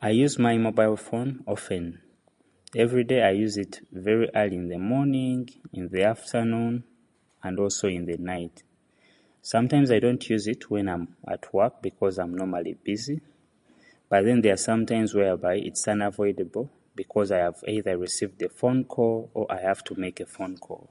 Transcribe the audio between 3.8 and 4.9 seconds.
very ahh. In the